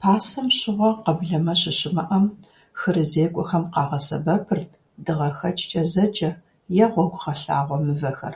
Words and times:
Пасэм 0.00 0.48
щыгъуэ, 0.56 0.90
къэблэмэ 1.04 1.54
щыщымыӀам, 1.60 2.26
хырызекӀуэхэм 2.80 3.64
къагъэсэбэпырт 3.72 4.70
дыгъэхэкӀкӀэ 5.04 5.82
зэджэ, 5.92 6.30
е 6.82 6.86
гъуэгугъэлъагъуэ 6.92 7.76
мывэхэр. 7.84 8.34